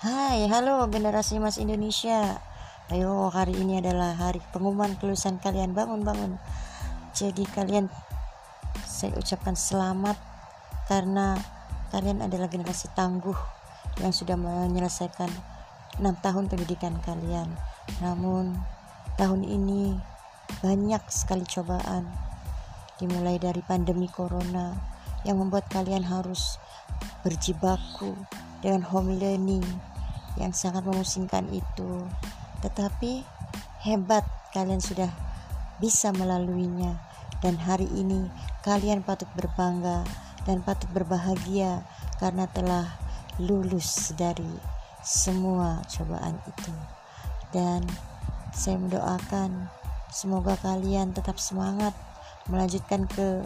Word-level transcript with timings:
Hai, 0.00 0.48
halo 0.48 0.88
generasi 0.88 1.36
Mas 1.44 1.60
Indonesia. 1.60 2.40
Ayo, 2.88 3.28
hari 3.28 3.52
ini 3.52 3.84
adalah 3.84 4.16
hari 4.16 4.40
pengumuman 4.48 4.96
kelulusan 4.96 5.36
kalian. 5.44 5.76
Bangun-bangun. 5.76 6.40
Jadi 7.12 7.44
kalian 7.44 7.84
saya 8.80 9.12
ucapkan 9.20 9.52
selamat 9.52 10.16
karena 10.88 11.36
kalian 11.92 12.24
adalah 12.24 12.48
generasi 12.48 12.88
tangguh 12.96 13.36
yang 14.00 14.08
sudah 14.08 14.40
menyelesaikan 14.40 15.28
6 16.00 16.24
tahun 16.24 16.48
pendidikan 16.48 16.96
kalian. 17.04 17.52
Namun 18.00 18.56
tahun 19.20 19.44
ini 19.44 20.00
banyak 20.64 21.12
sekali 21.12 21.44
cobaan 21.44 22.08
dimulai 22.96 23.36
dari 23.36 23.60
pandemi 23.60 24.08
corona 24.08 24.72
yang 25.28 25.36
membuat 25.36 25.68
kalian 25.68 26.08
harus 26.08 26.56
berjibaku 27.20 28.16
dengan 28.64 28.80
home 28.80 29.20
learning 29.20 29.89
yang 30.40 30.56
sangat 30.56 30.82
memusingkan 30.88 31.44
itu. 31.52 32.08
Tetapi 32.64 33.22
hebat 33.84 34.24
kalian 34.56 34.80
sudah 34.80 35.12
bisa 35.80 36.12
melaluinya 36.16 36.96
dan 37.40 37.56
hari 37.56 37.88
ini 37.96 38.28
kalian 38.60 39.00
patut 39.00 39.28
berbangga 39.32 40.04
dan 40.44 40.60
patut 40.60 40.88
berbahagia 40.92 41.84
karena 42.20 42.48
telah 42.52 42.84
lulus 43.40 44.12
dari 44.16 44.52
semua 45.00 45.80
cobaan 45.88 46.36
itu. 46.44 46.72
Dan 47.52 47.84
saya 48.52 48.76
mendoakan 48.76 49.72
semoga 50.12 50.58
kalian 50.60 51.16
tetap 51.16 51.40
semangat 51.40 51.96
melanjutkan 52.50 53.08
ke 53.08 53.40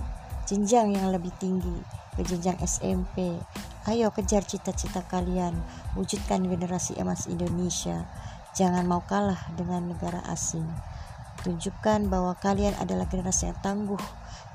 jenjang 0.44 0.92
yang 0.92 1.14
lebih 1.14 1.30
tinggi, 1.38 1.78
ke 2.18 2.26
jenjang 2.26 2.58
SMP, 2.64 3.38
Ayo 3.84 4.08
kejar 4.16 4.48
cita-cita 4.48 5.04
kalian, 5.04 5.52
wujudkan 5.92 6.40
generasi 6.40 6.96
emas 6.96 7.28
Indonesia. 7.28 8.08
Jangan 8.56 8.88
mau 8.88 9.04
kalah 9.04 9.52
dengan 9.60 9.92
negara 9.92 10.24
asing. 10.32 10.64
Tunjukkan 11.44 12.08
bahwa 12.08 12.32
kalian 12.40 12.72
adalah 12.80 13.04
generasi 13.04 13.52
yang 13.52 13.60
tangguh, 13.60 14.00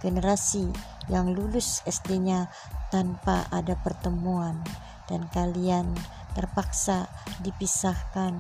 generasi 0.01 0.73
yang 1.13 1.29
lulus 1.29 1.85
SD-nya 1.85 2.49
tanpa 2.89 3.45
ada 3.53 3.77
pertemuan 3.77 4.65
dan 5.05 5.29
kalian 5.29 5.93
terpaksa 6.33 7.05
dipisahkan 7.45 8.33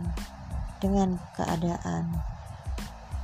dengan 0.81 1.21
keadaan. 1.37 2.38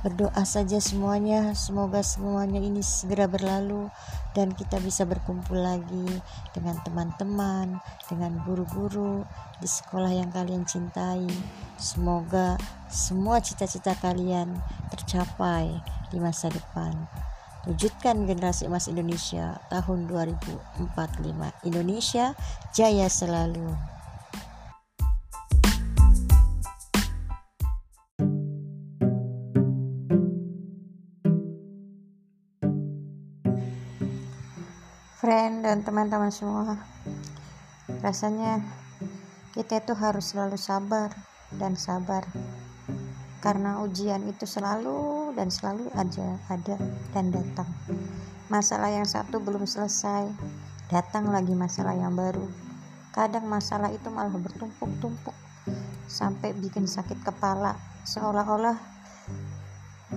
Berdoa 0.06 0.46
saja 0.46 0.78
semuanya, 0.78 1.50
semoga 1.58 1.98
semuanya 1.98 2.62
ini 2.62 2.78
segera 2.78 3.26
berlalu 3.26 3.90
dan 4.38 4.54
kita 4.54 4.78
bisa 4.78 5.02
berkumpul 5.02 5.58
lagi 5.58 6.22
dengan 6.54 6.78
teman-teman, 6.86 7.82
dengan 8.06 8.38
guru-guru 8.46 9.26
di 9.58 9.66
sekolah 9.66 10.14
yang 10.14 10.30
kalian 10.30 10.62
cintai. 10.62 11.26
Semoga 11.74 12.54
semua 12.86 13.42
cita-cita 13.42 13.98
kalian 13.98 14.54
tercapai 14.94 15.74
di 16.14 16.22
masa 16.22 16.54
depan. 16.54 16.94
Wujudkan 17.66 18.30
generasi 18.30 18.70
emas 18.70 18.86
Indonesia 18.86 19.58
tahun 19.74 20.06
2045. 20.06 20.86
Indonesia 21.66 22.38
jaya 22.70 23.10
selalu. 23.10 23.95
Friend 35.16 35.64
dan 35.64 35.80
teman-teman 35.80 36.28
semua. 36.28 36.76
Rasanya 38.04 38.60
kita 39.56 39.80
itu 39.80 39.96
harus 39.96 40.36
selalu 40.36 40.60
sabar 40.60 41.08
dan 41.56 41.72
sabar. 41.72 42.28
Karena 43.40 43.80
ujian 43.80 44.28
itu 44.28 44.44
selalu 44.44 45.32
dan 45.32 45.48
selalu 45.48 45.88
aja 45.96 46.36
ada 46.52 46.76
dan 47.16 47.32
datang. 47.32 47.68
Masalah 48.52 48.92
yang 48.92 49.08
satu 49.08 49.40
belum 49.40 49.64
selesai 49.64 50.28
datang 50.92 51.32
lagi 51.32 51.56
masalah 51.56 51.96
yang 51.96 52.12
baru. 52.12 52.44
Kadang 53.16 53.48
masalah 53.48 53.88
itu 53.88 54.12
malah 54.12 54.36
bertumpuk-tumpuk 54.36 55.32
sampai 56.04 56.52
bikin 56.60 56.84
sakit 56.84 57.24
kepala 57.24 57.80
seolah-olah 58.04 58.95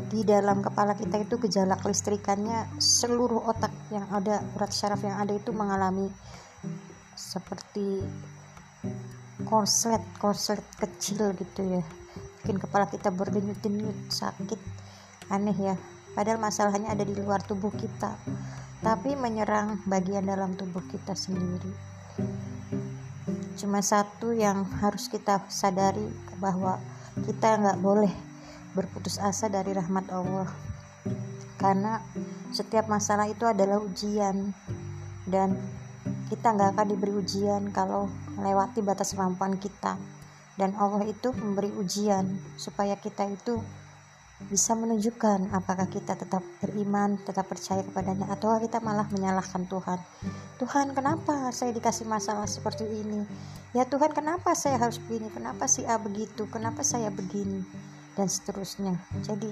di 0.09 0.25
dalam 0.25 0.66
kepala 0.66 0.97
kita 0.97 1.22
itu 1.22 1.38
gejala 1.38 1.78
kelistrikannya 1.78 2.66
seluruh 2.81 3.46
otak 3.46 3.70
yang 3.94 4.09
ada 4.09 4.42
urat 4.58 4.74
syaraf 4.74 5.06
yang 5.06 5.22
ada 5.22 5.38
itu 5.38 5.53
mengalami 5.53 6.09
seperti 7.14 8.02
korslet 9.46 10.02
korslet 10.18 10.66
kecil 10.81 11.38
gitu 11.38 11.78
ya. 11.78 11.86
Bikin 12.42 12.58
kepala 12.58 12.90
kita 12.90 13.14
berdenyut-denyut 13.14 14.09
sakit 14.09 14.58
aneh 15.30 15.53
ya. 15.53 15.75
Padahal 16.18 16.41
masalahnya 16.41 16.90
ada 16.90 17.06
di 17.06 17.14
luar 17.14 17.46
tubuh 17.46 17.70
kita 17.70 18.18
tapi 18.81 19.14
menyerang 19.14 19.84
bagian 19.86 20.26
dalam 20.26 20.58
tubuh 20.58 20.81
kita 20.90 21.14
sendiri. 21.14 21.70
Cuma 23.59 23.86
satu 23.86 24.34
yang 24.34 24.66
harus 24.81 25.12
kita 25.12 25.46
sadari 25.52 26.08
bahwa 26.41 26.80
kita 27.28 27.59
nggak 27.59 27.80
boleh 27.84 28.28
berputus 28.78 29.18
asa 29.18 29.50
dari 29.50 29.74
rahmat 29.74 30.09
Allah 30.13 30.50
karena 31.59 32.00
setiap 32.50 32.88
masalah 32.88 33.28
itu 33.28 33.44
adalah 33.44 33.81
ujian 33.84 34.56
dan 35.28 35.59
kita 36.30 36.56
nggak 36.56 36.78
akan 36.78 36.88
diberi 36.94 37.13
ujian 37.13 37.74
kalau 37.74 38.08
melewati 38.38 38.79
batas 38.85 39.13
kemampuan 39.18 39.58
kita 39.59 40.00
dan 40.56 40.75
Allah 40.75 41.08
itu 41.08 41.31
memberi 41.35 41.72
ujian 41.75 42.40
supaya 42.56 42.96
kita 43.00 43.28
itu 43.28 43.59
bisa 44.47 44.72
menunjukkan 44.72 45.52
apakah 45.52 45.91
kita 45.91 46.16
tetap 46.16 46.40
beriman, 46.63 47.19
tetap 47.28 47.52
percaya 47.52 47.84
kepadanya 47.84 48.31
atau 48.31 48.56
kita 48.56 48.79
malah 48.79 49.03
menyalahkan 49.12 49.68
Tuhan. 49.68 50.00
Tuhan, 50.63 50.96
kenapa 50.96 51.52
saya 51.52 51.75
dikasih 51.75 52.08
masalah 52.08 52.47
seperti 52.47 52.88
ini? 52.88 53.28
Ya 53.75 53.84
Tuhan, 53.84 54.16
kenapa 54.16 54.56
saya 54.56 54.79
harus 54.79 54.96
begini? 55.03 55.28
Kenapa 55.35 55.68
si 55.68 55.84
A 55.84 56.00
begitu? 56.00 56.47
Kenapa 56.47 56.88
saya 56.88 57.12
begini? 57.12 57.68
Dan 58.19 58.28
seterusnya. 58.28 59.00
Jadi 59.24 59.47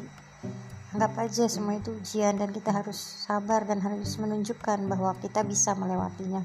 anggap 0.92 1.16
aja 1.24 1.48
semua 1.48 1.80
itu 1.80 1.96
ujian 1.96 2.36
dan 2.36 2.52
kita 2.52 2.76
harus 2.76 3.00
sabar 3.00 3.64
dan 3.64 3.80
harus 3.80 4.20
menunjukkan 4.20 4.84
bahwa 4.92 5.16
kita 5.24 5.48
bisa 5.48 5.72
melewatinya 5.80 6.44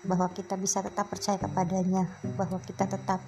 bahwa 0.00 0.32
kita 0.32 0.56
bisa 0.56 0.80
tetap 0.80 1.12
percaya 1.12 1.36
kepadanya 1.36 2.08
bahwa 2.40 2.56
kita 2.64 2.88
tetap 2.88 3.20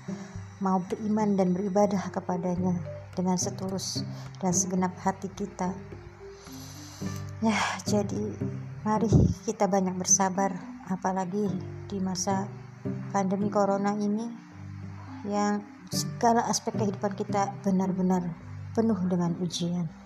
mau 0.63 0.81
beriman 0.81 1.37
dan 1.37 1.53
beribadah 1.53 2.01
kepadanya 2.09 2.73
dengan 3.13 3.37
setulus 3.37 4.07
dan 4.41 4.57
segenap 4.57 4.97
hati 5.05 5.29
kita. 5.37 5.77
Ya 7.45 7.59
jadi 7.85 8.33
mari 8.87 9.11
kita 9.45 9.69
banyak 9.69 9.99
bersabar 9.99 10.57
apalagi 10.89 11.51
di 11.91 11.99
masa 12.01 12.49
pandemi 13.13 13.53
corona 13.53 13.93
ini 13.93 14.31
yang 15.29 15.61
segala 15.93 16.49
aspek 16.49 16.73
kehidupan 16.73 17.13
kita 17.13 17.53
benar-benar 17.61 18.33
penuh 18.73 18.97
dengan 19.13 19.37
ujian. 19.45 20.02